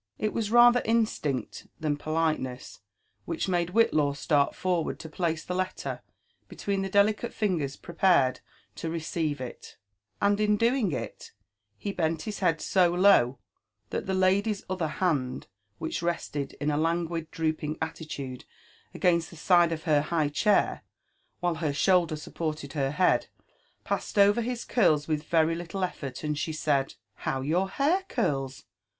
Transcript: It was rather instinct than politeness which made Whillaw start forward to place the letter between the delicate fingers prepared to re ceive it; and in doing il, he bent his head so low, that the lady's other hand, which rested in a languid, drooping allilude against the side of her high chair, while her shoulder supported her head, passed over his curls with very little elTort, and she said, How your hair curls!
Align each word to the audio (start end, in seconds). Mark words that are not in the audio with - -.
It 0.17 0.33
was 0.33 0.49
rather 0.49 0.81
instinct 0.83 1.67
than 1.79 1.95
politeness 1.95 2.79
which 3.25 3.47
made 3.47 3.69
Whillaw 3.69 4.13
start 4.15 4.55
forward 4.55 4.97
to 4.97 5.09
place 5.09 5.43
the 5.43 5.53
letter 5.53 6.01
between 6.47 6.81
the 6.81 6.89
delicate 6.89 7.31
fingers 7.35 7.75
prepared 7.75 8.39
to 8.77 8.89
re 8.89 8.99
ceive 8.99 9.39
it; 9.39 9.77
and 10.19 10.39
in 10.39 10.57
doing 10.57 10.91
il, 10.91 11.09
he 11.77 11.91
bent 11.91 12.23
his 12.23 12.39
head 12.39 12.61
so 12.61 12.89
low, 12.91 13.37
that 13.91 14.07
the 14.07 14.15
lady's 14.15 14.63
other 14.67 14.87
hand, 14.87 15.45
which 15.77 16.01
rested 16.01 16.53
in 16.53 16.71
a 16.71 16.77
languid, 16.77 17.29
drooping 17.29 17.75
allilude 17.75 18.43
against 18.95 19.29
the 19.29 19.35
side 19.37 19.71
of 19.71 19.83
her 19.83 20.01
high 20.01 20.29
chair, 20.29 20.81
while 21.41 21.55
her 21.61 21.73
shoulder 21.75 22.15
supported 22.15 22.73
her 22.73 22.89
head, 22.89 23.27
passed 23.83 24.17
over 24.17 24.41
his 24.41 24.65
curls 24.65 25.07
with 25.07 25.21
very 25.23 25.53
little 25.53 25.81
elTort, 25.81 26.23
and 26.23 26.39
she 26.39 26.51
said, 26.53 26.95
How 27.17 27.41
your 27.41 27.69
hair 27.69 28.03
curls! 28.09 28.65